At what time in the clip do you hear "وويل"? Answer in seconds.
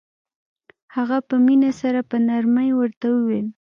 3.11-3.47